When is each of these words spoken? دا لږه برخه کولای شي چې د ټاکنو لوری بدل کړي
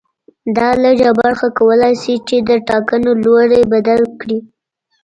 دا 0.57 0.69
لږه 0.83 1.11
برخه 1.21 1.47
کولای 1.59 1.93
شي 2.01 2.15
چې 2.27 2.35
د 2.49 2.51
ټاکنو 2.69 3.11
لوری 3.23 3.61
بدل 3.73 4.01
کړي 4.19 4.39